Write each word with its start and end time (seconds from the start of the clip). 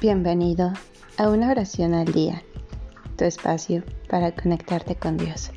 Bienvenido 0.00 0.72
a 1.16 1.28
una 1.28 1.50
oración 1.50 1.92
al 1.92 2.12
día, 2.12 2.44
tu 3.16 3.24
espacio 3.24 3.82
para 4.08 4.30
conectarte 4.32 4.94
con 4.94 5.16
Dios. 5.16 5.50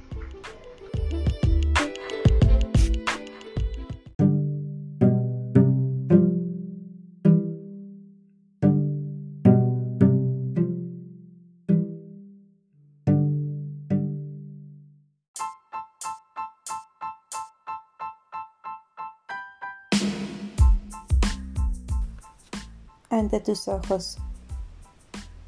ante 23.11 23.41
tus 23.41 23.67
ojos 23.67 24.17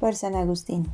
por 0.04 0.14
San 0.16 0.34
Agustín. 0.34 0.86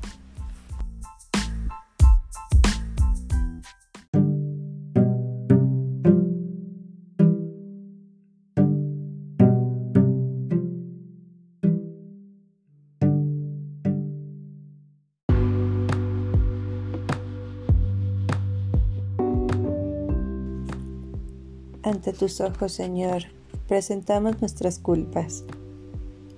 Ante 21.82 22.12
tus 22.12 22.40
ojos, 22.40 22.70
Señor, 22.70 23.24
presentamos 23.66 24.40
nuestras 24.40 24.78
culpas 24.78 25.42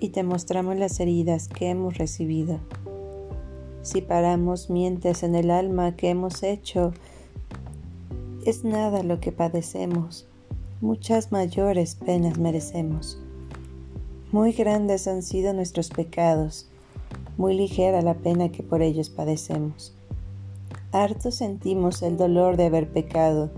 y 0.02 0.08
te 0.08 0.24
mostramos 0.24 0.76
las 0.76 0.98
heridas 0.98 1.46
que 1.46 1.70
hemos 1.70 1.96
recibido. 1.96 2.58
Si 3.82 4.02
paramos 4.02 4.68
mientes 4.68 5.22
en 5.22 5.36
el 5.36 5.48
alma 5.48 5.94
que 5.94 6.10
hemos 6.10 6.42
hecho, 6.42 6.92
es 8.44 8.64
nada 8.64 9.04
lo 9.04 9.20
que 9.20 9.30
padecemos, 9.30 10.26
muchas 10.80 11.30
mayores 11.30 11.94
penas 11.94 12.36
merecemos. 12.36 13.22
Muy 14.32 14.50
grandes 14.50 15.06
han 15.06 15.22
sido 15.22 15.52
nuestros 15.52 15.90
pecados, 15.90 16.68
muy 17.36 17.54
ligera 17.54 18.02
la 18.02 18.14
pena 18.14 18.50
que 18.50 18.64
por 18.64 18.82
ellos 18.82 19.08
padecemos. 19.08 19.94
Harto 20.90 21.30
sentimos 21.30 22.02
el 22.02 22.16
dolor 22.16 22.56
de 22.56 22.66
haber 22.66 22.88
pecado, 22.88 23.50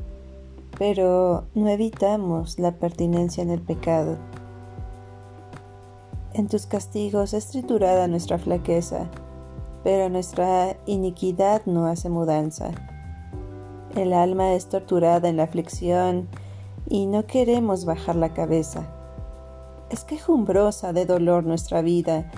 pero 0.79 1.47
no 1.55 1.71
evitamos 1.71 2.59
la 2.59 2.73
pertinencia 2.73 3.43
en 3.43 3.49
el 3.49 3.63
pecado 3.63 4.19
en 6.35 6.49
tus 6.49 6.67
castigos 6.67 7.33
es 7.33 7.49
triturada 7.49 8.09
nuestra 8.09 8.39
flaqueza, 8.39 9.07
pero 9.85 10.09
nuestra 10.09 10.77
iniquidad 10.85 11.63
no 11.65 11.87
hace 11.87 12.11
mudanza. 12.11 12.73
El 13.95 14.13
alma 14.13 14.55
es 14.55 14.69
torturada 14.69 15.29
en 15.29 15.37
la 15.37 15.45
aflicción 15.45 16.29
y 16.89 17.07
no 17.07 17.27
queremos 17.27 17.85
bajar 17.85 18.17
la 18.17 18.35
cabeza. 18.35 18.89
Es 19.91 20.03
quejumbrosa 20.03 20.93
de 20.93 21.07
dolor 21.07 21.45
nuestra 21.45 21.83
vida 21.83 22.31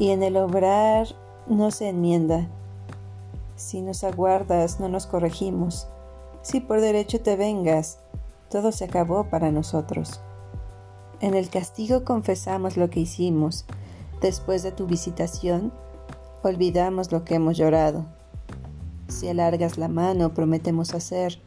y 0.00 0.10
en 0.10 0.24
el 0.24 0.36
obrar 0.36 1.06
no 1.46 1.70
se 1.70 1.88
enmienda. 1.88 2.48
Si 3.54 3.80
nos 3.80 4.02
aguardas, 4.02 4.80
no 4.80 4.88
nos 4.88 5.06
corregimos. 5.06 5.86
Si 6.42 6.58
por 6.58 6.80
derecho 6.80 7.20
te 7.20 7.36
vengas, 7.36 8.00
todo 8.48 8.72
se 8.72 8.86
acabó 8.86 9.24
para 9.30 9.52
nosotros. 9.52 10.20
En 11.20 11.34
el 11.34 11.50
castigo 11.50 12.04
confesamos 12.04 12.78
lo 12.78 12.88
que 12.88 13.00
hicimos. 13.00 13.66
Después 14.22 14.62
de 14.62 14.72
tu 14.72 14.86
visitación, 14.86 15.70
olvidamos 16.42 17.12
lo 17.12 17.24
que 17.24 17.34
hemos 17.34 17.58
llorado. 17.58 18.06
Si 19.08 19.28
alargas 19.28 19.76
la 19.76 19.88
mano, 19.88 20.32
prometemos 20.32 20.94
hacer. 20.94 21.38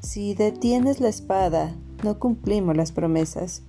Si 0.00 0.34
detienes 0.34 1.00
la 1.00 1.08
espada, 1.08 1.74
no 2.04 2.18
cumplimos 2.20 2.76
las 2.76 2.92
promesas. 2.92 3.62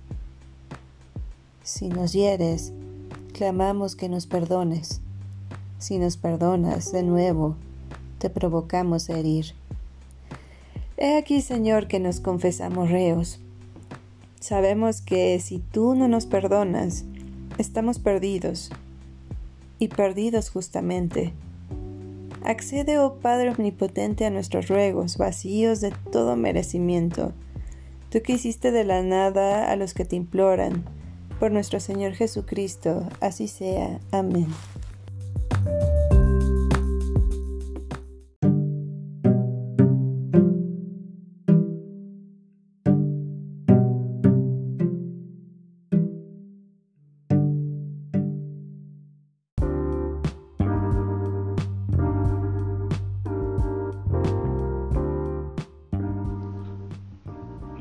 Si 1.64 1.88
nos 1.88 2.12
hieres, 2.12 2.72
clamamos 3.32 3.96
que 3.96 4.08
nos 4.08 4.26
perdones. 4.26 5.00
Si 5.78 5.98
nos 5.98 6.16
perdonas 6.16 6.92
de 6.92 7.02
nuevo, 7.02 7.56
te 8.18 8.30
provocamos 8.30 9.10
a 9.10 9.18
herir. 9.18 9.54
He 10.96 11.16
aquí, 11.16 11.40
Señor, 11.40 11.88
que 11.88 11.98
nos 11.98 12.20
confesamos 12.20 12.88
reos 12.88 13.40
Sabemos 14.42 15.00
que 15.00 15.38
si 15.38 15.60
tú 15.60 15.94
no 15.94 16.08
nos 16.08 16.26
perdonas, 16.26 17.04
estamos 17.58 18.00
perdidos, 18.00 18.70
y 19.78 19.86
perdidos 19.86 20.50
justamente. 20.50 21.32
Accede, 22.42 22.98
oh 22.98 23.20
Padre 23.20 23.50
Omnipotente, 23.50 24.26
a 24.26 24.30
nuestros 24.30 24.66
ruegos, 24.66 25.16
vacíos 25.16 25.80
de 25.80 25.92
todo 26.10 26.34
merecimiento. 26.34 27.32
Tú 28.10 28.20
que 28.20 28.32
hiciste 28.32 28.72
de 28.72 28.82
la 28.82 29.04
nada 29.04 29.70
a 29.70 29.76
los 29.76 29.94
que 29.94 30.04
te 30.04 30.16
imploran, 30.16 30.84
por 31.38 31.52
nuestro 31.52 31.78
Señor 31.78 32.14
Jesucristo, 32.14 33.08
así 33.20 33.46
sea. 33.46 34.00
Amén. 34.10 34.48